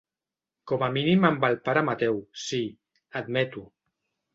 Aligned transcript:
Com 0.71 0.85
a 0.87 0.89
mínim 0.95 1.29
amb 1.29 1.47
el 1.51 1.59
pare 1.69 1.85
Mateu, 1.93 2.21
sí 2.49 2.65
—admeto—. 2.71 3.69